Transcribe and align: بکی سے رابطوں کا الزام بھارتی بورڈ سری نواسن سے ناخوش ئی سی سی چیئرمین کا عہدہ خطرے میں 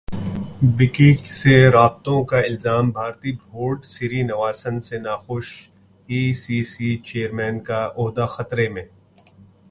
بکی 0.77 1.09
سے 1.31 1.55
رابطوں 1.71 2.23
کا 2.23 2.37
الزام 2.39 2.89
بھارتی 2.91 3.31
بورڈ 3.43 3.85
سری 3.85 4.21
نواسن 4.23 4.79
سے 4.87 4.97
ناخوش 4.99 5.47
ئی 6.09 6.23
سی 6.33 6.63
سی 6.63 6.89
چیئرمین 7.07 7.59
کا 7.63 7.81
عہدہ 7.97 8.25
خطرے 8.29 8.67
میں 8.69 8.85